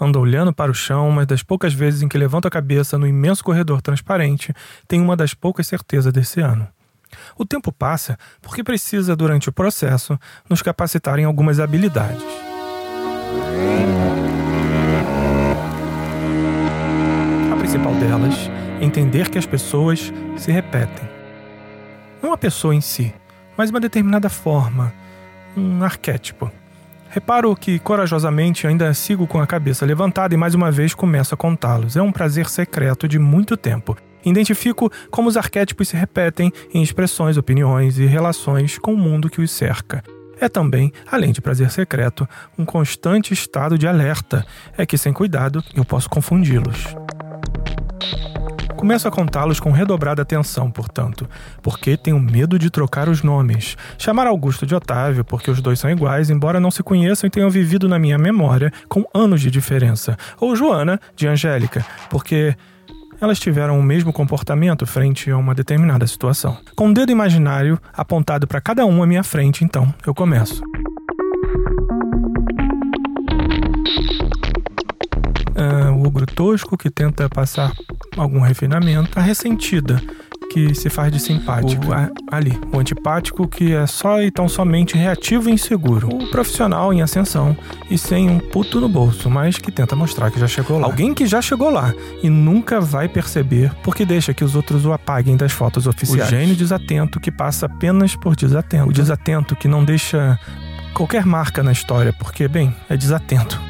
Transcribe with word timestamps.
Anda 0.00 0.18
olhando 0.18 0.50
para 0.50 0.70
o 0.70 0.74
chão, 0.74 1.10
mas 1.10 1.26
das 1.26 1.42
poucas 1.42 1.74
vezes 1.74 2.00
em 2.00 2.08
que 2.08 2.16
levanta 2.16 2.48
a 2.48 2.50
cabeça 2.50 2.96
no 2.96 3.06
imenso 3.06 3.44
corredor 3.44 3.82
transparente, 3.82 4.54
tem 4.88 4.98
uma 4.98 5.14
das 5.14 5.34
poucas 5.34 5.66
certezas 5.66 6.10
desse 6.10 6.40
ano. 6.40 6.66
O 7.36 7.44
tempo 7.44 7.70
passa 7.70 8.18
porque 8.40 8.64
precisa, 8.64 9.14
durante 9.14 9.50
o 9.50 9.52
processo, 9.52 10.18
nos 10.48 10.62
capacitar 10.62 11.18
em 11.18 11.24
algumas 11.24 11.60
habilidades. 11.60 12.22
A 17.52 17.56
principal 17.56 17.94
delas 17.96 18.34
entender 18.80 19.28
que 19.28 19.36
as 19.36 19.44
pessoas 19.44 20.10
se 20.38 20.50
repetem. 20.50 21.06
Não 22.22 22.32
a 22.32 22.38
pessoa 22.38 22.74
em 22.74 22.80
si, 22.80 23.12
mas 23.54 23.68
uma 23.68 23.80
determinada 23.80 24.30
forma, 24.30 24.94
um 25.54 25.84
arquétipo. 25.84 26.50
Reparo 27.10 27.56
que 27.56 27.80
corajosamente 27.80 28.68
ainda 28.68 28.94
sigo 28.94 29.26
com 29.26 29.40
a 29.40 29.46
cabeça 29.46 29.84
levantada 29.84 30.32
e 30.32 30.36
mais 30.36 30.54
uma 30.54 30.70
vez 30.70 30.94
começo 30.94 31.34
a 31.34 31.36
contá-los. 31.36 31.96
É 31.96 32.02
um 32.02 32.12
prazer 32.12 32.48
secreto 32.48 33.08
de 33.08 33.18
muito 33.18 33.56
tempo. 33.56 33.96
Identifico 34.24 34.90
como 35.10 35.28
os 35.28 35.36
arquétipos 35.36 35.88
se 35.88 35.96
repetem 35.96 36.52
em 36.72 36.80
expressões, 36.80 37.36
opiniões 37.36 37.98
e 37.98 38.06
relações 38.06 38.78
com 38.78 38.94
o 38.94 38.96
mundo 38.96 39.28
que 39.28 39.40
os 39.40 39.50
cerca. 39.50 40.04
É 40.40 40.48
também, 40.48 40.92
além 41.10 41.32
de 41.32 41.40
prazer 41.40 41.70
secreto, 41.72 42.28
um 42.56 42.64
constante 42.64 43.34
estado 43.34 43.76
de 43.76 43.88
alerta. 43.88 44.46
É 44.78 44.86
que, 44.86 44.96
sem 44.96 45.12
cuidado, 45.12 45.64
eu 45.74 45.84
posso 45.84 46.08
confundi-los. 46.08 46.94
Começo 48.80 49.06
a 49.06 49.10
contá-los 49.10 49.60
com 49.60 49.70
redobrada 49.70 50.22
atenção, 50.22 50.70
portanto, 50.70 51.28
porque 51.60 51.98
tenho 51.98 52.18
medo 52.18 52.58
de 52.58 52.70
trocar 52.70 53.10
os 53.10 53.22
nomes. 53.22 53.76
Chamar 53.98 54.26
Augusto 54.26 54.64
de 54.64 54.74
Otávio, 54.74 55.22
porque 55.22 55.50
os 55.50 55.60
dois 55.60 55.78
são 55.78 55.90
iguais, 55.90 56.30
embora 56.30 56.58
não 56.58 56.70
se 56.70 56.82
conheçam 56.82 57.28
e 57.28 57.30
tenham 57.30 57.50
vivido 57.50 57.86
na 57.86 57.98
minha 57.98 58.16
memória 58.16 58.72
com 58.88 59.04
anos 59.12 59.42
de 59.42 59.50
diferença. 59.50 60.16
Ou 60.40 60.56
Joana 60.56 60.98
de 61.14 61.28
Angélica, 61.28 61.84
porque 62.08 62.56
elas 63.20 63.38
tiveram 63.38 63.78
o 63.78 63.82
mesmo 63.82 64.14
comportamento 64.14 64.86
frente 64.86 65.30
a 65.30 65.36
uma 65.36 65.54
determinada 65.54 66.06
situação. 66.06 66.56
Com 66.74 66.86
um 66.86 66.92
dedo 66.94 67.12
imaginário 67.12 67.78
apontado 67.92 68.46
para 68.46 68.62
cada 68.62 68.86
um 68.86 69.02
à 69.02 69.06
minha 69.06 69.22
frente, 69.22 69.62
então, 69.62 69.94
eu 70.06 70.14
começo. 70.14 70.62
O 76.10 76.12
ogro 76.12 76.26
tosco 76.26 76.76
que 76.76 76.90
tenta 76.90 77.28
passar 77.28 77.72
algum 78.16 78.40
refinamento. 78.40 79.16
A 79.16 79.22
ressentida, 79.22 80.02
que 80.52 80.74
se 80.74 80.90
faz 80.90 81.12
de 81.12 81.20
simpático. 81.20 81.86
O, 81.86 82.34
ali, 82.34 82.58
o 82.72 82.80
antipático 82.80 83.46
que 83.46 83.72
é 83.72 83.86
só 83.86 84.20
e 84.20 84.28
tão 84.28 84.48
somente 84.48 84.96
reativo 84.96 85.48
e 85.48 85.52
inseguro. 85.52 86.08
O 86.08 86.28
profissional 86.28 86.92
em 86.92 87.00
ascensão 87.00 87.56
e 87.88 87.96
sem 87.96 88.28
um 88.28 88.40
puto 88.40 88.80
no 88.80 88.88
bolso, 88.88 89.30
mas 89.30 89.56
que 89.56 89.70
tenta 89.70 89.94
mostrar 89.94 90.32
que 90.32 90.40
já 90.40 90.48
chegou 90.48 90.80
lá. 90.80 90.86
Alguém 90.86 91.14
que 91.14 91.26
já 91.26 91.40
chegou 91.40 91.70
lá 91.70 91.94
e 92.24 92.28
nunca 92.28 92.80
vai 92.80 93.08
perceber 93.08 93.72
porque 93.84 94.04
deixa 94.04 94.34
que 94.34 94.42
os 94.42 94.56
outros 94.56 94.84
o 94.84 94.92
apaguem 94.92 95.36
das 95.36 95.52
fotos 95.52 95.86
oficiais. 95.86 96.26
O 96.26 96.30
gênio 96.30 96.56
desatento 96.56 97.20
que 97.20 97.30
passa 97.30 97.66
apenas 97.66 98.16
por 98.16 98.34
desatento. 98.34 98.88
O 98.88 98.92
desatento 98.92 99.54
que 99.54 99.68
não 99.68 99.84
deixa 99.84 100.36
qualquer 100.92 101.24
marca 101.24 101.62
na 101.62 101.70
história 101.70 102.12
porque, 102.12 102.48
bem, 102.48 102.74
é 102.88 102.96
desatento. 102.96 103.60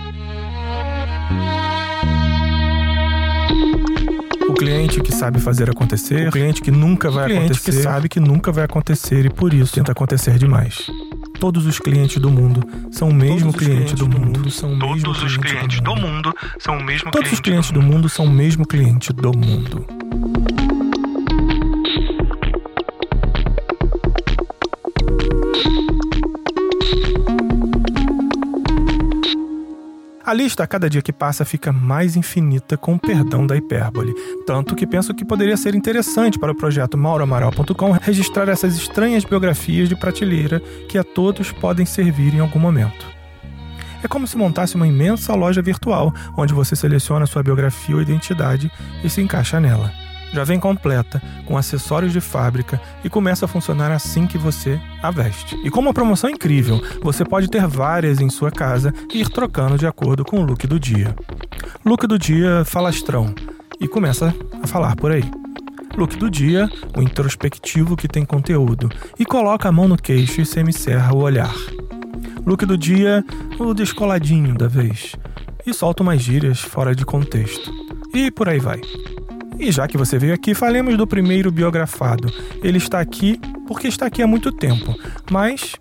Cliente 4.60 5.00
que 5.00 5.12
sabe 5.12 5.40
fazer 5.40 5.70
acontecer, 5.70 6.28
o 6.28 6.30
cliente 6.30 6.60
que 6.60 6.70
nunca 6.70 7.10
vai 7.10 7.26
cliente 7.26 7.44
acontecer, 7.52 7.70
que 7.70 7.82
sabe 7.82 8.08
que 8.08 8.20
nunca 8.20 8.52
vai 8.52 8.64
acontecer 8.64 9.24
e 9.24 9.30
por 9.30 9.54
isso 9.54 9.74
tenta 9.74 9.92
acontecer 9.92 10.36
demais. 10.38 10.90
Todos 11.38 11.64
os 11.64 11.78
clientes 11.78 12.18
do 12.18 12.30
mundo 12.30 12.62
são 12.90 13.08
o 13.08 13.14
mesmo 13.14 13.52
cliente 13.52 13.94
do 13.94 14.06
mundo, 14.06 14.50
são 14.50 14.72
o 14.72 14.76
mesmo 14.76 15.02
Todos 15.04 15.22
os 15.22 15.36
clientes 15.38 15.80
do 15.80 15.96
mundo 15.96 16.34
são 16.58 16.76
o 16.76 16.84
mesmo 16.84 17.10
Todos 17.10 17.32
os 17.32 17.40
clientes 17.40 17.70
do 17.70 17.80
mundo 17.80 18.08
são 18.08 18.26
o 18.26 18.30
mesmo 18.30 18.66
cliente 18.66 19.12
do 19.12 19.32
mundo. 19.32 19.86
A 30.30 30.32
lista, 30.32 30.62
a 30.62 30.66
cada 30.68 30.88
dia 30.88 31.02
que 31.02 31.12
passa, 31.12 31.44
fica 31.44 31.72
mais 31.72 32.14
infinita 32.14 32.76
com 32.76 32.94
o 32.94 32.98
perdão 33.00 33.44
da 33.44 33.56
hipérbole. 33.56 34.14
Tanto 34.46 34.76
que 34.76 34.86
penso 34.86 35.12
que 35.12 35.24
poderia 35.24 35.56
ser 35.56 35.74
interessante 35.74 36.38
para 36.38 36.52
o 36.52 36.54
projeto 36.54 36.96
mauroamaral.com 36.96 37.90
registrar 37.90 38.48
essas 38.48 38.76
estranhas 38.76 39.24
biografias 39.24 39.88
de 39.88 39.96
prateleira 39.96 40.60
que 40.88 40.96
a 40.96 41.02
todos 41.02 41.50
podem 41.50 41.84
servir 41.84 42.32
em 42.32 42.38
algum 42.38 42.60
momento. 42.60 43.04
É 44.04 44.06
como 44.06 44.24
se 44.24 44.36
montasse 44.36 44.76
uma 44.76 44.86
imensa 44.86 45.34
loja 45.34 45.60
virtual, 45.60 46.14
onde 46.36 46.54
você 46.54 46.76
seleciona 46.76 47.26
sua 47.26 47.42
biografia 47.42 47.96
ou 47.96 48.00
identidade 48.00 48.70
e 49.02 49.10
se 49.10 49.20
encaixa 49.20 49.58
nela 49.58 49.92
já 50.32 50.44
vem 50.44 50.58
completa, 50.58 51.20
com 51.46 51.56
acessórios 51.56 52.12
de 52.12 52.20
fábrica 52.20 52.80
e 53.04 53.10
começa 53.10 53.44
a 53.44 53.48
funcionar 53.48 53.90
assim 53.90 54.26
que 54.26 54.38
você 54.38 54.80
a 55.02 55.10
veste. 55.10 55.56
E 55.64 55.70
com 55.70 55.80
uma 55.80 55.94
promoção 55.94 56.30
incrível, 56.30 56.80
você 57.02 57.24
pode 57.24 57.48
ter 57.48 57.66
várias 57.66 58.20
em 58.20 58.28
sua 58.28 58.50
casa 58.50 58.92
e 59.12 59.20
ir 59.20 59.28
trocando 59.28 59.78
de 59.78 59.86
acordo 59.86 60.24
com 60.24 60.40
o 60.40 60.42
look 60.42 60.66
do 60.66 60.78
dia. 60.78 61.14
Look 61.84 62.06
do 62.06 62.18
dia 62.18 62.64
falastrão 62.64 63.34
e 63.80 63.88
começa 63.88 64.34
a 64.62 64.66
falar 64.66 64.96
por 64.96 65.10
aí. 65.10 65.24
Look 65.96 66.16
do 66.16 66.30
dia, 66.30 66.68
o 66.96 67.02
introspectivo 67.02 67.96
que 67.96 68.06
tem 68.06 68.24
conteúdo 68.24 68.88
e 69.18 69.24
coloca 69.24 69.68
a 69.68 69.72
mão 69.72 69.88
no 69.88 69.96
queixo 69.96 70.40
e 70.40 70.46
semicerra 70.46 71.12
o 71.12 71.18
olhar. 71.18 71.54
Look 72.46 72.64
do 72.64 72.78
dia, 72.78 73.24
o 73.58 73.74
descoladinho 73.74 74.54
da 74.56 74.68
vez 74.68 75.14
e 75.66 75.74
solta 75.74 76.02
umas 76.02 76.20
gírias 76.22 76.60
fora 76.60 76.94
de 76.94 77.04
contexto. 77.04 77.70
E 78.14 78.30
por 78.30 78.48
aí 78.48 78.58
vai. 78.58 78.80
E 79.60 79.70
já 79.70 79.86
que 79.86 79.98
você 79.98 80.18
veio 80.18 80.32
aqui, 80.32 80.54
falemos 80.54 80.96
do 80.96 81.06
primeiro 81.06 81.52
biografado. 81.52 82.32
Ele 82.62 82.78
está 82.78 82.98
aqui 82.98 83.38
porque 83.68 83.88
está 83.88 84.06
aqui 84.06 84.22
há 84.22 84.26
muito 84.26 84.50
tempo, 84.50 84.96
mas 85.30 85.74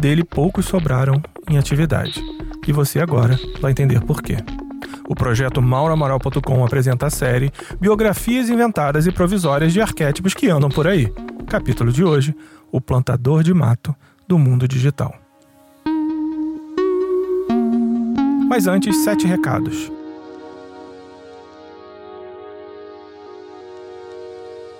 dele 0.00 0.22
poucos 0.22 0.66
sobraram 0.66 1.20
em 1.50 1.58
atividade. 1.58 2.22
E 2.68 2.72
você 2.72 3.00
agora 3.00 3.36
vai 3.60 3.72
entender 3.72 4.00
por 4.02 4.22
quê. 4.22 4.36
O 5.08 5.14
projeto 5.14 5.60
mauramaral.com 5.60 6.64
apresenta 6.64 7.06
a 7.06 7.10
série 7.10 7.52
Biografias 7.80 8.48
inventadas 8.48 9.08
e 9.08 9.12
provisórias 9.12 9.72
de 9.72 9.80
arquétipos 9.80 10.32
que 10.32 10.48
andam 10.48 10.70
por 10.70 10.86
aí. 10.86 11.12
Capítulo 11.48 11.92
de 11.92 12.04
hoje: 12.04 12.32
O 12.70 12.80
plantador 12.80 13.42
de 13.42 13.52
mato 13.52 13.94
do 14.28 14.38
mundo 14.38 14.68
digital. 14.68 15.12
Mas 18.48 18.68
antes, 18.68 18.96
sete 19.02 19.26
recados. 19.26 19.95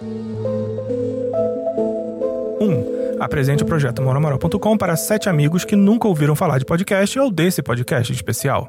1. 0.02 2.96
Apresente 3.18 3.62
o 3.62 3.66
projeto 3.66 4.02
moromoral.com 4.02 4.76
para 4.76 4.96
sete 4.96 5.28
amigos 5.28 5.64
que 5.64 5.74
nunca 5.74 6.06
ouviram 6.06 6.36
falar 6.36 6.58
de 6.58 6.64
podcast 6.64 7.18
ou 7.18 7.30
desse 7.30 7.62
podcast 7.62 8.12
especial. 8.12 8.68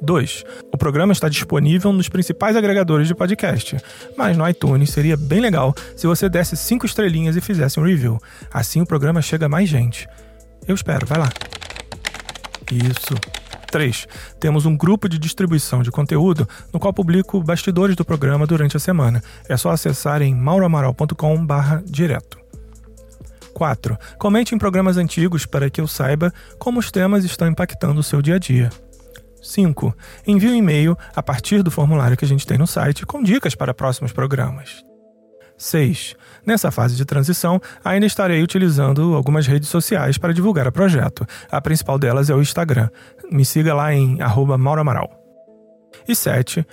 2. 0.00 0.44
O 0.72 0.76
programa 0.76 1.12
está 1.12 1.28
disponível 1.28 1.92
nos 1.92 2.08
principais 2.08 2.56
agregadores 2.56 3.06
de 3.06 3.14
podcast, 3.14 3.76
mas 4.16 4.36
no 4.36 4.48
iTunes 4.48 4.90
seria 4.90 5.16
bem 5.16 5.40
legal 5.40 5.74
se 5.96 6.06
você 6.06 6.28
desse 6.28 6.56
cinco 6.56 6.84
estrelinhas 6.84 7.36
e 7.36 7.40
fizesse 7.40 7.78
um 7.78 7.84
review. 7.84 8.18
Assim 8.52 8.80
o 8.80 8.86
programa 8.86 9.22
chega 9.22 9.46
a 9.46 9.48
mais 9.48 9.68
gente. 9.68 10.08
Eu 10.66 10.74
espero, 10.74 11.06
vai 11.06 11.18
lá. 11.18 11.30
Isso. 12.70 13.41
3. 13.72 14.06
Temos 14.38 14.66
um 14.66 14.76
grupo 14.76 15.08
de 15.08 15.18
distribuição 15.18 15.82
de 15.82 15.90
conteúdo 15.90 16.48
no 16.72 16.78
qual 16.78 16.92
publico 16.92 17.42
bastidores 17.42 17.96
do 17.96 18.04
programa 18.04 18.46
durante 18.46 18.76
a 18.76 18.80
semana. 18.80 19.22
É 19.48 19.56
só 19.56 19.70
acessar 19.70 20.22
em 20.22 20.34
mauramaral.com/direto. 20.34 22.38
4. 23.54 23.98
Comente 24.18 24.54
em 24.54 24.58
programas 24.58 24.96
antigos 24.96 25.46
para 25.46 25.70
que 25.70 25.80
eu 25.80 25.88
saiba 25.88 26.32
como 26.58 26.78
os 26.78 26.90
temas 26.90 27.24
estão 27.24 27.48
impactando 27.48 28.00
o 28.00 28.02
seu 28.02 28.22
dia 28.22 28.36
a 28.36 28.38
dia. 28.38 28.70
5. 29.42 29.94
Envie 30.26 30.50
um 30.50 30.54
e-mail 30.54 30.96
a 31.16 31.22
partir 31.22 31.62
do 31.62 31.70
formulário 31.70 32.16
que 32.16 32.24
a 32.24 32.28
gente 32.28 32.46
tem 32.46 32.58
no 32.58 32.66
site 32.66 33.04
com 33.04 33.22
dicas 33.22 33.54
para 33.54 33.74
próximos 33.74 34.12
programas. 34.12 34.91
6. 35.62 36.16
Nessa 36.44 36.70
fase 36.72 36.96
de 36.96 37.04
transição, 37.04 37.60
ainda 37.84 38.04
estarei 38.04 38.42
utilizando 38.42 39.14
algumas 39.14 39.46
redes 39.46 39.68
sociais 39.68 40.18
para 40.18 40.34
divulgar 40.34 40.66
o 40.66 40.72
projeto. 40.72 41.26
A 41.50 41.60
principal 41.60 41.98
delas 41.98 42.28
é 42.28 42.34
o 42.34 42.42
Instagram. 42.42 42.88
Me 43.30 43.44
siga 43.44 43.72
lá 43.72 43.94
em 43.94 44.18
@mauramaral. 44.58 45.08
E 46.08 46.16
7. 46.16 46.66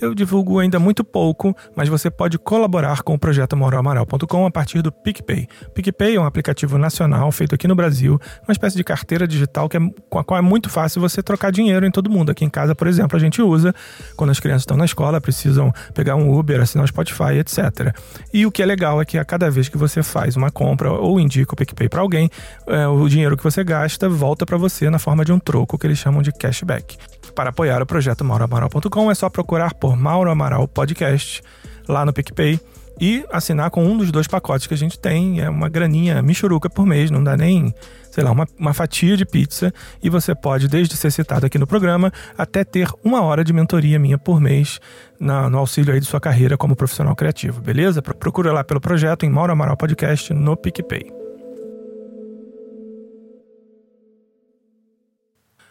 Eu 0.00 0.14
divulgo 0.14 0.58
ainda 0.58 0.78
muito 0.78 1.02
pouco, 1.02 1.56
mas 1.74 1.88
você 1.88 2.10
pode 2.10 2.38
colaborar 2.38 3.02
com 3.02 3.14
o 3.14 3.18
projeto 3.18 3.56
moroamaral.com 3.56 4.46
a 4.46 4.50
partir 4.50 4.82
do 4.82 4.92
PicPay. 4.92 5.48
PicPay 5.74 6.16
é 6.16 6.20
um 6.20 6.24
aplicativo 6.24 6.76
nacional 6.76 7.30
feito 7.32 7.54
aqui 7.54 7.66
no 7.66 7.74
Brasil, 7.74 8.20
uma 8.46 8.52
espécie 8.52 8.76
de 8.76 8.84
carteira 8.84 9.26
digital 9.26 9.68
que 9.68 9.76
é, 9.76 9.80
com 10.10 10.18
a 10.18 10.24
qual 10.24 10.38
é 10.38 10.42
muito 10.42 10.68
fácil 10.68 11.00
você 11.00 11.22
trocar 11.22 11.50
dinheiro 11.50 11.86
em 11.86 11.90
todo 11.90 12.10
mundo. 12.10 12.30
Aqui 12.30 12.44
em 12.44 12.50
casa, 12.50 12.74
por 12.74 12.86
exemplo, 12.86 13.16
a 13.16 13.20
gente 13.20 13.40
usa 13.40 13.74
quando 14.16 14.30
as 14.30 14.40
crianças 14.40 14.62
estão 14.62 14.76
na 14.76 14.84
escola, 14.84 15.20
precisam 15.20 15.72
pegar 15.94 16.16
um 16.16 16.36
Uber, 16.36 16.60
assinar 16.60 16.84
o 16.84 16.88
Spotify, 16.88 17.38
etc. 17.38 17.96
E 18.32 18.44
o 18.44 18.50
que 18.50 18.62
é 18.62 18.66
legal 18.66 19.00
é 19.00 19.04
que 19.04 19.18
a 19.18 19.24
cada 19.24 19.50
vez 19.50 19.68
que 19.68 19.78
você 19.78 20.02
faz 20.02 20.36
uma 20.36 20.50
compra 20.50 20.92
ou 20.92 21.18
indica 21.18 21.54
o 21.54 21.56
PicPay 21.56 21.88
para 21.88 22.00
alguém, 22.02 22.30
é, 22.66 22.86
o 22.86 23.08
dinheiro 23.08 23.36
que 23.36 23.44
você 23.44 23.64
gasta 23.64 24.08
volta 24.08 24.44
para 24.44 24.56
você 24.56 24.90
na 24.90 24.98
forma 24.98 25.24
de 25.24 25.32
um 25.32 25.38
troco 25.38 25.78
que 25.78 25.86
eles 25.86 25.98
chamam 25.98 26.22
de 26.22 26.32
cashback. 26.32 26.96
Para 27.34 27.50
apoiar 27.50 27.82
o 27.82 27.86
projeto 27.86 28.24
mauroamaral.com 28.24 29.10
é 29.10 29.14
só 29.14 29.28
procurar 29.28 29.74
por 29.74 29.96
Mauro 29.96 30.30
Amaral 30.30 30.66
Podcast 30.66 31.42
lá 31.88 32.04
no 32.04 32.12
PicPay 32.12 32.60
e 33.00 33.24
assinar 33.30 33.70
com 33.70 33.84
um 33.84 33.96
dos 33.96 34.10
dois 34.10 34.26
pacotes 34.26 34.66
que 34.66 34.74
a 34.74 34.76
gente 34.76 34.98
tem. 34.98 35.40
É 35.40 35.50
uma 35.50 35.68
graninha 35.68 36.22
michuruca 36.22 36.68
por 36.68 36.86
mês, 36.86 37.10
não 37.10 37.22
dá 37.22 37.36
nem, 37.36 37.74
sei 38.10 38.24
lá, 38.24 38.30
uma, 38.30 38.46
uma 38.58 38.72
fatia 38.72 39.16
de 39.16 39.26
pizza. 39.26 39.72
E 40.02 40.08
você 40.08 40.34
pode, 40.34 40.68
desde 40.68 40.96
ser 40.96 41.10
citado 41.10 41.46
aqui 41.46 41.58
no 41.58 41.66
programa, 41.66 42.12
até 42.36 42.64
ter 42.64 42.88
uma 43.04 43.22
hora 43.22 43.44
de 43.44 43.52
mentoria 43.52 43.98
minha 43.98 44.18
por 44.18 44.40
mês 44.40 44.80
na, 45.20 45.48
no 45.50 45.58
auxílio 45.58 45.92
aí 45.92 46.00
de 46.00 46.06
sua 46.06 46.20
carreira 46.20 46.56
como 46.56 46.74
profissional 46.74 47.14
criativo, 47.14 47.60
beleza? 47.60 48.00
Procura 48.00 48.52
lá 48.52 48.64
pelo 48.64 48.80
projeto 48.80 49.24
em 49.24 49.30
Mauro 49.30 49.52
Amaral 49.52 49.76
Podcast 49.76 50.32
no 50.32 50.56
PicPay. 50.56 51.12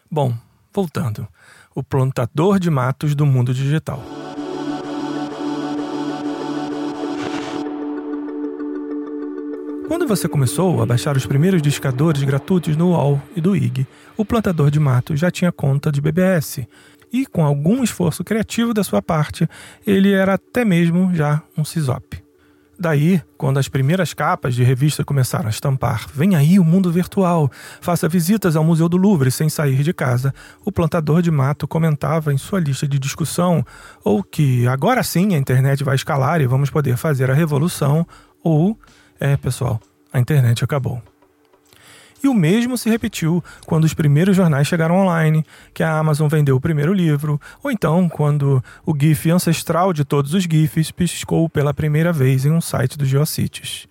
Bom, 0.10 0.34
voltando 0.76 1.26
o 1.74 1.82
plantador 1.82 2.60
de 2.60 2.70
matos 2.70 3.16
do 3.16 3.26
mundo 3.26 3.54
digital. 3.54 4.04
Quando 9.88 10.06
você 10.06 10.28
começou 10.28 10.82
a 10.82 10.86
baixar 10.86 11.16
os 11.16 11.26
primeiros 11.26 11.62
discadores 11.62 12.22
gratuitos 12.24 12.76
no 12.76 12.90
UOL 12.90 13.22
e 13.36 13.40
do 13.40 13.56
IG, 13.56 13.88
o 14.18 14.26
plantador 14.26 14.70
de 14.70 14.80
matos 14.80 15.18
já 15.18 15.32
tinha 15.32 15.52
conta 15.52 15.90
de 15.92 16.02
BBS, 16.02 16.68
e 17.14 17.26
com 17.26 17.46
algum 17.46 17.82
esforço 17.82 18.24
criativo 18.24 18.74
da 18.74 18.84
sua 18.84 19.02
parte, 19.02 19.48
ele 19.88 20.12
era 20.12 20.34
até 20.34 20.66
mesmo 20.66 21.14
já 21.14 21.42
um 21.58 21.64
CISOP. 21.64 22.25
Daí, 22.78 23.22
quando 23.38 23.58
as 23.58 23.70
primeiras 23.70 24.14
capas 24.14 24.54
de 24.54 24.64
revista 24.64 25.04
começaram 25.04 25.48
a 25.48 25.50
estampar 25.50 26.08
Vem 26.14 26.36
aí 26.36 26.60
o 26.60 26.64
mundo 26.64 26.92
virtual, 26.92 27.50
faça 27.80 28.08
visitas 28.10 28.56
ao 28.56 28.64
Museu 28.64 28.90
do 28.90 28.98
Louvre 28.98 29.32
sem 29.32 29.50
sair 29.50 29.82
de 29.82 29.94
casa, 29.94 30.34
o 30.64 30.72
plantador 30.72 31.22
de 31.22 31.32
mato 31.32 31.68
comentava 31.68 32.34
em 32.34 32.38
sua 32.38 32.60
lista 32.60 32.88
de 32.88 33.00
discussão 33.00 33.66
ou 34.04 34.22
que 34.24 34.68
agora 34.68 35.04
sim 35.04 35.36
a 35.36 35.38
internet 35.38 35.84
vai 35.84 35.96
escalar 35.96 36.42
e 36.42 36.48
vamos 36.48 36.70
poder 36.70 36.98
fazer 36.98 37.32
a 37.32 37.34
revolução, 37.34 38.06
ou, 38.44 38.78
é 39.20 39.38
pessoal, 39.38 39.80
a 40.12 40.20
internet 40.20 40.64
acabou. 40.64 41.02
E 42.26 42.28
o 42.28 42.34
mesmo 42.34 42.76
se 42.76 42.90
repetiu 42.90 43.44
quando 43.68 43.84
os 43.84 43.94
primeiros 43.94 44.36
jornais 44.36 44.66
chegaram 44.66 44.98
online, 44.98 45.46
que 45.72 45.84
a 45.84 46.00
Amazon 46.00 46.28
vendeu 46.28 46.56
o 46.56 46.60
primeiro 46.60 46.92
livro, 46.92 47.40
ou 47.62 47.70
então 47.70 48.10
quando 48.10 48.64
o 48.84 48.98
GIF 49.00 49.30
ancestral 49.30 49.94
de 49.94 50.04
todos 50.04 50.34
os 50.34 50.42
GIFs 50.42 50.90
piscou 50.90 51.48
pela 51.48 51.72
primeira 51.72 52.12
vez 52.12 52.44
em 52.44 52.50
um 52.50 52.60
site 52.60 52.98
do 52.98 53.06
GeoCities. 53.06 53.88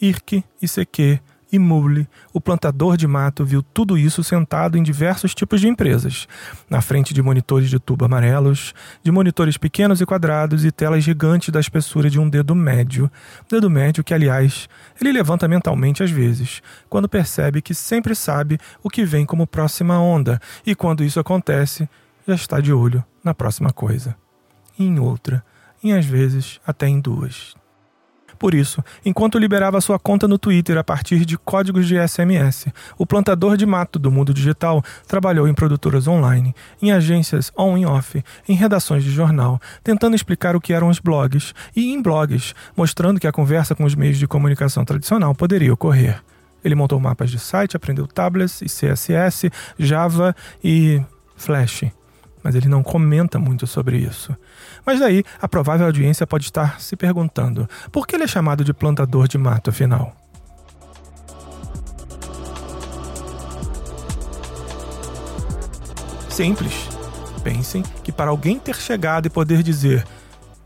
IRC, 0.00 0.42
ICQ, 0.62 1.20
e 1.52 1.58
Mule, 1.58 2.08
o 2.32 2.40
plantador 2.40 2.96
de 2.96 3.06
mato, 3.06 3.44
viu 3.44 3.62
tudo 3.62 3.98
isso 3.98 4.22
sentado 4.22 4.78
em 4.78 4.82
diversos 4.82 5.34
tipos 5.34 5.60
de 5.60 5.68
empresas, 5.68 6.28
na 6.68 6.80
frente 6.80 7.12
de 7.12 7.22
monitores 7.22 7.68
de 7.68 7.78
tubo 7.78 8.04
amarelos, 8.04 8.72
de 9.02 9.10
monitores 9.10 9.56
pequenos 9.56 10.00
e 10.00 10.06
quadrados 10.06 10.64
e 10.64 10.70
telas 10.70 11.02
gigantes 11.02 11.50
da 11.50 11.60
espessura 11.60 12.08
de 12.08 12.20
um 12.20 12.28
dedo 12.28 12.54
médio. 12.54 13.10
Dedo 13.48 13.68
médio 13.68 14.04
que, 14.04 14.14
aliás, 14.14 14.68
ele 15.00 15.12
levanta 15.12 15.48
mentalmente 15.48 16.02
às 16.02 16.10
vezes, 16.10 16.62
quando 16.88 17.08
percebe 17.08 17.60
que 17.62 17.74
sempre 17.74 18.14
sabe 18.14 18.58
o 18.82 18.88
que 18.88 19.04
vem 19.04 19.26
como 19.26 19.46
próxima 19.46 20.00
onda, 20.00 20.40
e 20.64 20.74
quando 20.74 21.04
isso 21.04 21.18
acontece, 21.18 21.88
já 22.26 22.34
está 22.34 22.60
de 22.60 22.72
olho 22.72 23.04
na 23.24 23.34
próxima 23.34 23.72
coisa. 23.72 24.16
E 24.78 24.84
em 24.84 24.98
outra, 24.98 25.44
e 25.82 25.92
às 25.92 26.06
vezes 26.06 26.60
até 26.66 26.86
em 26.86 27.00
duas. 27.00 27.59
Por 28.40 28.54
isso, 28.54 28.82
enquanto 29.04 29.38
liberava 29.38 29.82
sua 29.82 29.98
conta 29.98 30.26
no 30.26 30.38
Twitter 30.38 30.78
a 30.78 30.82
partir 30.82 31.26
de 31.26 31.36
códigos 31.36 31.86
de 31.86 31.96
SMS, 32.08 32.68
o 32.96 33.04
plantador 33.04 33.54
de 33.54 33.66
mato 33.66 33.98
do 33.98 34.10
mundo 34.10 34.32
digital 34.32 34.82
trabalhou 35.06 35.46
em 35.46 35.52
produtoras 35.52 36.08
online, 36.08 36.54
em 36.80 36.90
agências 36.90 37.52
on 37.54 37.76
e 37.76 37.84
off, 37.84 38.24
em 38.48 38.54
redações 38.54 39.04
de 39.04 39.10
jornal, 39.10 39.60
tentando 39.84 40.16
explicar 40.16 40.56
o 40.56 40.60
que 40.60 40.72
eram 40.72 40.88
os 40.88 40.98
blogs 40.98 41.52
e 41.76 41.92
em 41.92 42.00
blogs, 42.00 42.54
mostrando 42.74 43.20
que 43.20 43.26
a 43.26 43.32
conversa 43.32 43.74
com 43.74 43.84
os 43.84 43.94
meios 43.94 44.16
de 44.16 44.26
comunicação 44.26 44.86
tradicional 44.86 45.34
poderia 45.34 45.74
ocorrer. 45.74 46.22
Ele 46.64 46.74
montou 46.74 46.98
mapas 46.98 47.30
de 47.30 47.38
site, 47.38 47.76
aprendeu 47.76 48.06
tablets 48.06 48.62
e 48.62 48.66
CSS, 48.66 49.50
Java 49.78 50.34
e 50.64 50.98
Flash 51.36 51.92
mas 52.42 52.54
ele 52.54 52.68
não 52.68 52.82
comenta 52.82 53.38
muito 53.38 53.66
sobre 53.66 53.98
isso. 53.98 54.36
Mas 54.84 55.00
daí, 55.00 55.24
a 55.40 55.48
provável 55.48 55.86
audiência 55.86 56.26
pode 56.26 56.44
estar 56.44 56.80
se 56.80 56.96
perguntando: 56.96 57.68
por 57.90 58.06
que 58.06 58.16
ele 58.16 58.24
é 58.24 58.28
chamado 58.28 58.64
de 58.64 58.72
plantador 58.72 59.28
de 59.28 59.38
mato, 59.38 59.70
afinal? 59.70 60.16
Simples. 66.28 66.88
Pensem 67.42 67.82
que 68.04 68.12
para 68.12 68.30
alguém 68.30 68.58
ter 68.58 68.76
chegado 68.76 69.26
e 69.26 69.30
poder 69.30 69.62
dizer: 69.62 70.06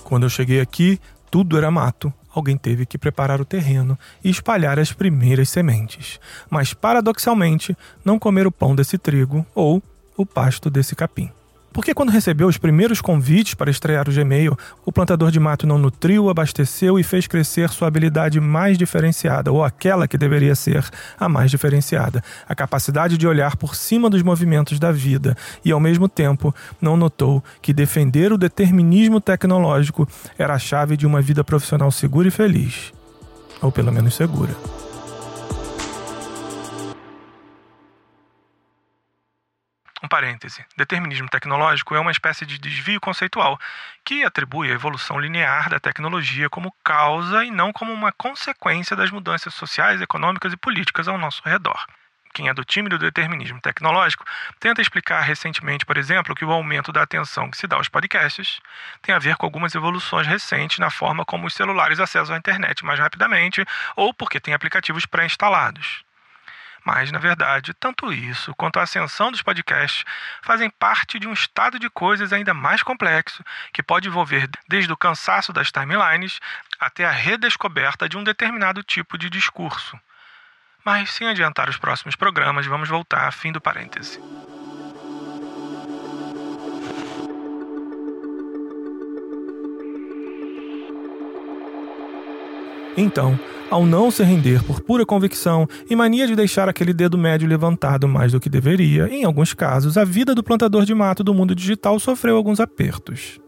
quando 0.02 0.24
eu 0.24 0.28
cheguei 0.28 0.60
aqui, 0.60 1.00
tudo 1.30 1.56
era 1.56 1.70
mato, 1.70 2.12
alguém 2.32 2.56
teve 2.56 2.86
que 2.86 2.98
preparar 2.98 3.40
o 3.40 3.44
terreno 3.44 3.98
e 4.22 4.30
espalhar 4.30 4.78
as 4.78 4.92
primeiras 4.92 5.48
sementes. 5.48 6.20
Mas, 6.50 6.74
paradoxalmente, 6.74 7.76
não 8.04 8.18
comer 8.18 8.46
o 8.46 8.52
pão 8.52 8.74
desse 8.74 8.98
trigo 8.98 9.44
ou 9.54 9.82
o 10.16 10.24
pasto 10.24 10.70
desse 10.70 10.94
capim. 10.94 11.30
Porque 11.74 11.92
quando 11.92 12.10
recebeu 12.10 12.46
os 12.46 12.56
primeiros 12.56 13.00
convites 13.00 13.54
para 13.54 13.68
estrear 13.68 14.08
o 14.08 14.12
Gmail, 14.12 14.56
o 14.86 14.92
plantador 14.92 15.32
de 15.32 15.40
mato 15.40 15.66
não 15.66 15.76
nutriu, 15.76 16.30
abasteceu 16.30 17.00
e 17.00 17.02
fez 17.02 17.26
crescer 17.26 17.68
sua 17.70 17.88
habilidade 17.88 18.40
mais 18.40 18.78
diferenciada, 18.78 19.50
ou 19.50 19.64
aquela 19.64 20.06
que 20.06 20.16
deveria 20.16 20.54
ser 20.54 20.88
a 21.18 21.28
mais 21.28 21.50
diferenciada, 21.50 22.22
a 22.48 22.54
capacidade 22.54 23.18
de 23.18 23.26
olhar 23.26 23.56
por 23.56 23.74
cima 23.74 24.08
dos 24.08 24.22
movimentos 24.22 24.78
da 24.78 24.92
vida 24.92 25.36
e, 25.64 25.72
ao 25.72 25.80
mesmo 25.80 26.08
tempo, 26.08 26.54
não 26.80 26.96
notou 26.96 27.42
que 27.60 27.72
defender 27.72 28.32
o 28.32 28.38
determinismo 28.38 29.20
tecnológico 29.20 30.08
era 30.38 30.54
a 30.54 30.58
chave 30.60 30.96
de 30.96 31.08
uma 31.08 31.20
vida 31.20 31.42
profissional 31.42 31.90
segura 31.90 32.28
e 32.28 32.30
feliz. 32.30 32.92
Ou 33.60 33.72
pelo 33.72 33.90
menos 33.90 34.14
segura. 34.14 34.54
Parêntese. 40.14 40.64
Determinismo 40.76 41.28
tecnológico 41.28 41.92
é 41.92 41.98
uma 41.98 42.12
espécie 42.12 42.46
de 42.46 42.56
desvio 42.56 43.00
conceitual 43.00 43.58
que 44.04 44.22
atribui 44.22 44.70
a 44.70 44.74
evolução 44.74 45.18
linear 45.18 45.68
da 45.68 45.80
tecnologia 45.80 46.48
como 46.48 46.72
causa 46.84 47.44
e 47.44 47.50
não 47.50 47.72
como 47.72 47.92
uma 47.92 48.12
consequência 48.12 48.94
das 48.94 49.10
mudanças 49.10 49.52
sociais, 49.54 50.00
econômicas 50.00 50.52
e 50.52 50.56
políticas 50.56 51.08
ao 51.08 51.18
nosso 51.18 51.42
redor. 51.44 51.84
Quem 52.32 52.48
é 52.48 52.54
do 52.54 52.64
time 52.64 52.88
do 52.88 52.96
determinismo 52.96 53.60
tecnológico 53.60 54.24
tenta 54.60 54.80
explicar 54.80 55.20
recentemente, 55.22 55.84
por 55.84 55.96
exemplo, 55.96 56.32
que 56.32 56.44
o 56.44 56.52
aumento 56.52 56.92
da 56.92 57.02
atenção 57.02 57.50
que 57.50 57.56
se 57.56 57.66
dá 57.66 57.74
aos 57.74 57.88
podcasts 57.88 58.60
tem 59.02 59.16
a 59.16 59.18
ver 59.18 59.34
com 59.34 59.46
algumas 59.46 59.74
evoluções 59.74 60.28
recentes 60.28 60.78
na 60.78 60.90
forma 60.90 61.24
como 61.24 61.48
os 61.48 61.54
celulares 61.54 61.98
acessam 61.98 62.36
a 62.36 62.38
internet 62.38 62.84
mais 62.84 63.00
rapidamente 63.00 63.64
ou 63.96 64.14
porque 64.14 64.38
tem 64.38 64.54
aplicativos 64.54 65.06
pré-instalados. 65.06 66.04
Mas, 66.84 67.10
na 67.10 67.18
verdade, 67.18 67.72
tanto 67.72 68.12
isso 68.12 68.54
quanto 68.54 68.78
a 68.78 68.82
ascensão 68.82 69.30
dos 69.32 69.40
podcasts 69.40 70.04
fazem 70.42 70.68
parte 70.68 71.18
de 71.18 71.26
um 71.26 71.32
estado 71.32 71.78
de 71.78 71.88
coisas 71.88 72.32
ainda 72.32 72.52
mais 72.52 72.82
complexo, 72.82 73.42
que 73.72 73.82
pode 73.82 74.06
envolver 74.06 74.48
desde 74.68 74.92
o 74.92 74.96
cansaço 74.96 75.52
das 75.52 75.72
timelines 75.72 76.40
até 76.78 77.06
a 77.06 77.10
redescoberta 77.10 78.06
de 78.06 78.18
um 78.18 78.22
determinado 78.22 78.82
tipo 78.82 79.16
de 79.16 79.30
discurso. 79.30 79.98
Mas, 80.84 81.10
sem 81.10 81.26
adiantar 81.26 81.70
os 81.70 81.78
próximos 81.78 82.14
programas, 82.14 82.66
vamos 82.66 82.90
voltar 82.90 83.26
a 83.26 83.32
fim 83.32 83.50
do 83.50 83.60
parêntese. 83.60 84.20
Então, 92.96 93.38
ao 93.74 93.84
não 93.84 94.08
se 94.08 94.22
render 94.22 94.62
por 94.62 94.80
pura 94.80 95.04
convicção 95.04 95.66
e 95.90 95.96
mania 95.96 96.28
de 96.28 96.36
deixar 96.36 96.68
aquele 96.68 96.94
dedo 96.94 97.18
médio 97.18 97.48
levantado 97.48 98.06
mais 98.06 98.30
do 98.30 98.38
que 98.38 98.48
deveria, 98.48 99.08
em 99.08 99.24
alguns 99.24 99.52
casos, 99.52 99.98
a 99.98 100.04
vida 100.04 100.32
do 100.32 100.44
plantador 100.44 100.84
de 100.84 100.94
mato 100.94 101.24
do 101.24 101.34
mundo 101.34 101.56
digital 101.56 101.98
sofreu 101.98 102.36
alguns 102.36 102.60
apertos. 102.60 103.40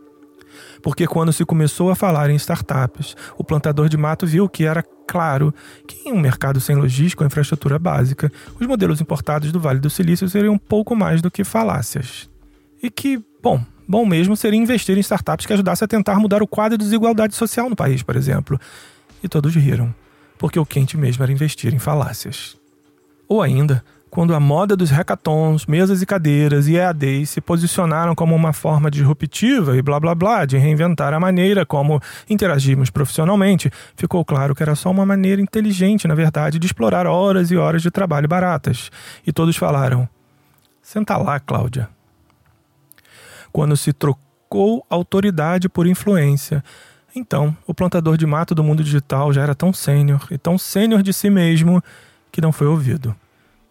Porque 0.83 1.07
quando 1.07 1.33
se 1.33 1.45
começou 1.45 1.93
a 1.93 1.95
falar 1.95 2.29
em 2.29 2.35
startups, 2.35 3.15
o 3.39 3.45
plantador 3.45 3.89
de 3.89 3.97
mato 3.97 4.27
viu 4.27 4.49
que 4.49 4.65
era 4.65 4.83
claro 5.07 5.55
que 5.87 6.09
em 6.09 6.13
um 6.13 6.19
mercado 6.19 6.61
sem 6.61 6.75
logística 6.75 7.23
ou 7.23 7.27
infraestrutura 7.29 7.79
básica, 7.79 8.29
os 8.59 8.67
modelos 8.67 9.01
importados 9.01 9.53
do 9.53 9.61
Vale 9.61 9.79
do 9.79 9.89
Silício 9.89 10.29
seriam 10.29 10.59
pouco 10.59 10.97
mais 10.97 11.23
do 11.23 11.31
que 11.31 11.45
falácias. 11.45 12.29
E 12.83 12.91
que, 12.91 13.23
bom, 13.41 13.65
Bom 13.89 14.05
mesmo 14.05 14.37
seria 14.37 14.59
investir 14.59 14.97
em 14.97 15.01
startups 15.01 15.47
que 15.47 15.53
ajudassem 15.53 15.85
a 15.85 15.89
tentar 15.89 16.19
mudar 16.19 16.43
o 16.43 16.47
quadro 16.49 16.77
de 16.77 16.83
desigualdade 16.83 17.37
social 17.37 17.71
no 17.71 17.77
país, 17.77 18.03
por 18.03 18.17
exemplo. 18.17 18.59
E 19.23 19.29
todos 19.29 19.55
riram, 19.55 19.95
porque 20.39 20.59
o 20.59 20.67
quente 20.67 20.97
mesmo 20.97 21.23
era 21.23 21.33
investir 21.33 21.75
em 21.75 21.79
falácias. 21.79 22.57
Ou 23.29 23.43
ainda, 23.43 23.83
quando 24.09 24.35
a 24.35 24.41
moda 24.41 24.77
dos 24.77 24.91
hackathons, 24.91 25.67
mesas 25.67 26.01
e 26.01 26.07
cadeiras 26.07 26.69
e 26.69 26.77
EADs 26.77 27.29
se 27.29 27.41
posicionaram 27.41 28.15
como 28.15 28.35
uma 28.35 28.53
forma 28.53 28.91
disruptiva 28.91 29.77
e 29.77 29.83
blá 29.83 30.01
blá 30.01 30.15
blá 30.15 30.45
de 30.47 30.57
reinventar 30.57 31.13
a 31.13 31.21
maneira 31.21 31.67
como 31.67 32.01
interagimos 32.29 32.89
profissionalmente, 32.89 33.71
ficou 33.97 34.25
claro 34.25 34.55
que 34.55 34.63
era 34.63 34.75
só 34.75 34.91
uma 34.91 35.05
maneira 35.05 35.43
inteligente, 35.43 36.09
na 36.09 36.15
verdade, 36.15 36.59
de 36.59 36.67
explorar 36.67 37.07
horas 37.07 37.51
e 37.51 37.57
horas 37.57 37.83
de 37.83 37.91
trabalho 37.91 38.29
baratas. 38.29 38.91
E 39.27 39.33
todos 39.33 39.57
falaram: 39.57 40.09
Senta 40.81 41.17
lá, 41.17 41.39
Cláudia. 41.39 41.89
Quando 43.53 43.77
se 43.77 43.93
trocou 43.93 44.87
autoridade 44.89 45.69
por 45.69 45.87
influência, 45.87 46.63
então 47.17 47.57
o 47.67 47.75
plantador 47.75 48.17
de 48.17 48.27
mato 48.27 48.55
do 48.55 48.63
mundo 48.63 48.85
digital 48.85 49.33
já 49.33 49.43
era 49.43 49.55
tão 49.55 49.73
sênior 49.73 50.27
e 50.31 50.37
tão 50.37 50.59
sênior 50.59 51.03
de 51.03 51.13
si 51.13 51.31
mesmo 51.31 51.83
que 52.31 52.41
não 52.41 52.53
foi 52.53 52.67
ouvido. 52.67 53.17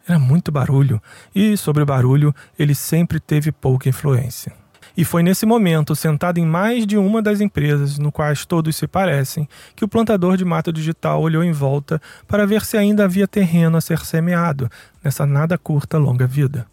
Era 0.07 0.19
muito 0.19 0.51
barulho, 0.51 1.01
e 1.33 1.55
sobre 1.55 1.83
o 1.83 1.85
barulho 1.85 2.33
ele 2.57 2.75
sempre 2.75 3.19
teve 3.19 3.51
pouca 3.51 3.87
influência. 3.87 4.51
E 4.97 5.03
foi 5.03 5.21
nesse 5.21 5.45
momento, 5.45 5.95
sentado 5.95 6.37
em 6.39 6.45
mais 6.45 6.85
de 6.87 6.97
uma 6.97 7.21
das 7.21 7.41
empresas 7.41 7.99
no 7.99 8.11
quais 8.11 8.45
todos 8.45 8.75
se 8.75 8.87
parecem, 8.87 9.47
que 9.75 9.83
o 9.83 9.87
plantador 9.87 10.37
de 10.37 10.45
mato 10.45 10.71
digital 10.71 11.21
olhou 11.21 11.43
em 11.43 11.51
volta 11.51 12.01
para 12.27 12.47
ver 12.47 12.63
se 12.63 12.77
ainda 12.77 13.03
havia 13.03 13.27
terreno 13.27 13.77
a 13.77 13.81
ser 13.81 13.99
semeado 14.05 14.69
nessa 15.03 15.25
nada 15.25 15.57
curta 15.57 15.97
longa 15.97 16.25
vida. 16.25 16.65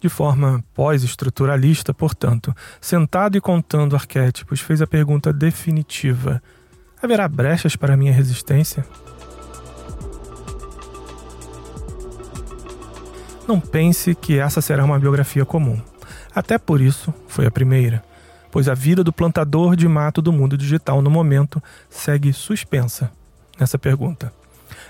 De 0.00 0.08
forma 0.08 0.62
pós-estruturalista, 0.74 1.94
portanto, 1.94 2.54
sentado 2.80 3.36
e 3.36 3.40
contando 3.40 3.96
arquétipos, 3.96 4.60
fez 4.60 4.82
a 4.82 4.86
pergunta 4.86 5.32
definitiva: 5.32 6.42
haverá 7.02 7.26
brechas 7.26 7.76
para 7.76 7.96
minha 7.96 8.12
resistência? 8.12 8.84
Não 13.48 13.60
pense 13.60 14.14
que 14.14 14.38
essa 14.38 14.60
será 14.60 14.84
uma 14.84 14.98
biografia 14.98 15.44
comum. 15.44 15.80
Até 16.34 16.58
por 16.58 16.80
isso, 16.80 17.14
foi 17.28 17.46
a 17.46 17.50
primeira, 17.50 18.02
pois 18.50 18.68
a 18.68 18.74
vida 18.74 19.02
do 19.02 19.12
plantador 19.12 19.76
de 19.76 19.88
mato 19.88 20.20
do 20.20 20.32
mundo 20.32 20.58
digital 20.58 21.00
no 21.00 21.10
momento 21.10 21.62
segue 21.88 22.32
suspensa 22.32 23.10
nessa 23.58 23.78
pergunta. 23.78 24.32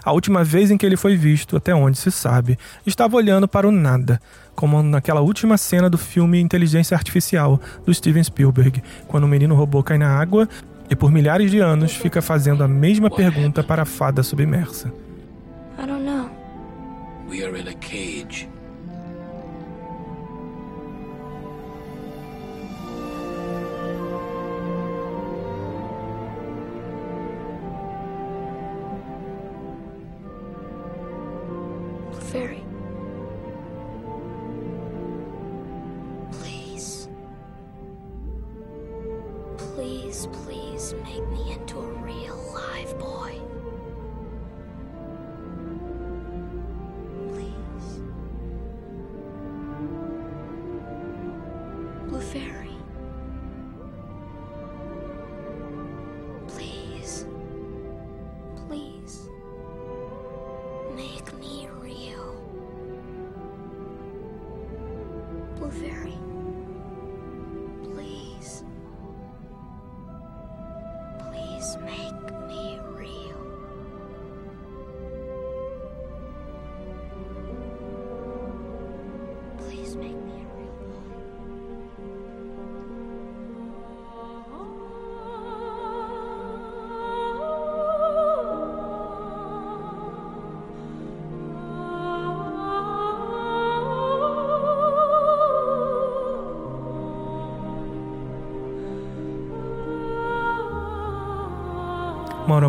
A 0.06 0.12
última 0.12 0.44
vez 0.44 0.70
em 0.70 0.78
que 0.78 0.86
ele 0.86 0.96
foi 0.96 1.16
visto, 1.16 1.56
até 1.56 1.74
onde 1.74 1.98
se 1.98 2.12
sabe, 2.12 2.56
estava 2.86 3.16
olhando 3.16 3.48
para 3.48 3.66
o 3.66 3.72
nada, 3.72 4.20
como 4.54 4.80
naquela 4.80 5.20
última 5.20 5.58
cena 5.58 5.90
do 5.90 5.98
filme 5.98 6.40
Inteligência 6.40 6.96
Artificial 6.96 7.60
do 7.84 7.92
Steven 7.92 8.22
Spielberg, 8.22 8.80
quando 9.08 9.24
o 9.24 9.28
menino 9.28 9.56
robô 9.56 9.82
cai 9.82 9.98
na 9.98 10.08
água 10.08 10.48
e 10.88 10.94
por 10.94 11.10
milhares 11.10 11.50
de 11.50 11.58
anos 11.58 11.92
fica 11.96 12.22
fazendo 12.22 12.62
a 12.62 12.68
mesma 12.68 13.10
pergunta 13.10 13.64
para 13.64 13.82
a 13.82 13.84
fada 13.84 14.22
submersa. 14.22 14.92
I 15.76 15.84
don't 15.84 16.04
know. 16.04 16.30
We 17.28 17.44
are 17.44 17.60
in 17.60 17.66
a 17.66 17.74
cage. 17.74 18.48
Fairy. 32.36 32.65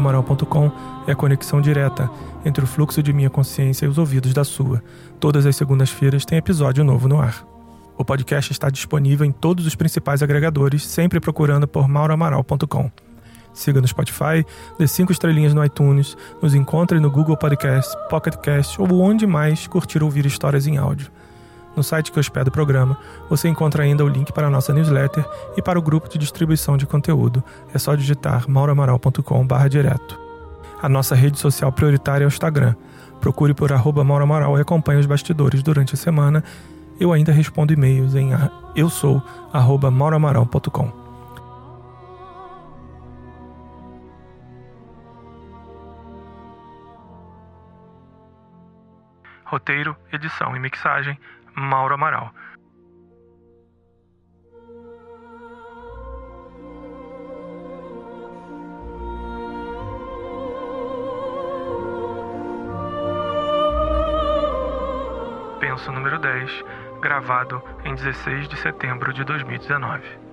MauroAmaral.com 0.08 0.72
é 1.06 1.12
a 1.12 1.16
conexão 1.16 1.60
direta 1.60 2.10
entre 2.46 2.64
o 2.64 2.68
fluxo 2.68 3.04
de 3.04 3.12
minha 3.12 3.30
consciência 3.30 3.86
e 3.86 3.90
os 3.90 3.98
ouvidos 3.98 4.34
da 4.34 4.44
sua. 4.44 4.82
Todas 5.20 5.46
as 5.46 5.56
segundas-feiras 5.56 6.26
tem 6.26 6.38
episódio 6.38 6.84
novo 6.84 7.08
no 7.08 7.20
ar. 7.20 7.46
O 7.98 8.06
podcast 8.06 8.52
está 8.52 8.70
disponível 8.70 9.26
em 9.26 9.32
todos 9.32 9.66
os 9.66 9.76
principais 9.76 10.24
agregadores, 10.24 10.86
sempre 10.86 11.20
procurando 11.20 11.68
por 11.68 11.88
MauroAmaral.com. 11.88 12.92
Siga 13.54 13.82
no 13.82 13.88
Spotify, 13.88 14.46
dê 14.78 14.88
cinco 14.88 15.12
estrelinhas 15.12 15.54
no 15.54 15.66
iTunes, 15.66 16.16
nos 16.42 16.54
encontre 16.54 17.00
no 17.00 17.10
Google 17.10 17.36
Podcast, 17.36 17.92
Pocket 18.08 18.36
Cast 18.38 18.80
ou 18.80 19.02
onde 19.02 19.26
mais 19.26 19.68
curtir 19.68 20.04
ouvir 20.04 20.26
histórias 20.26 20.68
em 20.68 20.78
áudio. 20.78 21.12
No 21.78 21.84
site 21.84 22.12
que 22.12 22.20
hospeda 22.20 22.50
o 22.50 22.52
programa, 22.52 22.98
você 23.30 23.48
encontra 23.48 23.84
ainda 23.84 24.04
o 24.04 24.08
link 24.08 24.34
para 24.34 24.48
a 24.48 24.50
nossa 24.50 24.74
newsletter 24.74 25.24
e 25.56 25.62
para 25.62 25.78
o 25.78 25.82
grupo 25.82 26.10
de 26.10 26.18
distribuição 26.18 26.76
de 26.76 26.88
conteúdo. 26.88 27.44
É 27.72 27.78
só 27.78 27.94
digitar 27.94 28.50
mauramaral.com 28.50 29.48
direto. 29.70 30.20
A 30.82 30.90
nossa 30.90 31.14
rede 31.14 31.38
social 31.38 31.72
prioritária 31.72 32.24
é 32.24 32.28
o 32.28 32.30
Instagram. 32.30 32.74
Procure 33.22 33.54
por 33.54 33.72
arroba 33.72 34.04
mauramaral 34.04 34.58
e 34.58 34.62
acompanhe 34.62 35.00
os 35.00 35.06
bastidores 35.06 35.62
durante 35.62 35.94
a 35.94 35.98
semana. 35.98 36.44
Eu 37.00 37.14
ainda 37.14 37.32
respondo 37.32 37.72
e-mails 37.72 38.16
em 38.16 38.32
eu 38.76 38.90
sou 38.90 39.22
arroba. 39.54 39.94
Roteiro, 49.46 49.96
edição 50.12 50.56
e 50.56 50.60
mixagem 50.60 51.18
Mauro 51.58 51.96
Amaral. 51.96 52.32
Penso 65.60 65.92
número 65.92 66.20
10, 66.20 66.64
gravado 67.02 67.64
em 67.84 67.96
16 67.96 68.48
de 68.48 68.58
setembro 68.58 69.12
de 69.12 69.24
2019. 69.24 70.27